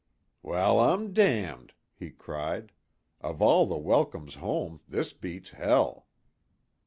"Well 0.41 0.79
I'm 0.79 1.13
damned!" 1.13 1.75
he 1.93 2.09
cried. 2.09 2.71
"Of 3.21 3.39
all 3.39 3.67
the 3.67 3.77
welcomes 3.77 4.33
home 4.33 4.81
this 4.87 5.13
beats 5.13 5.51
hell!" 5.51 6.07